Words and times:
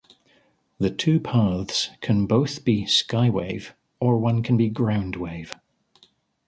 The 0.79 0.89
two 0.89 1.19
paths 1.19 1.91
can 2.01 2.25
both 2.25 2.65
be 2.65 2.85
skywave 2.85 3.73
or 3.99 4.17
one 4.17 4.41
be 4.41 4.67
groundwave. 4.67 5.53